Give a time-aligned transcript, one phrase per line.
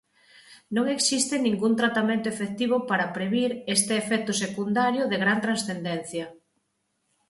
[0.75, 6.25] Non existe ningún tratamento efectivo para previr este efecto secundario de gran transcendencia.